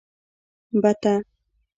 [0.73, 1.13] 🪿بته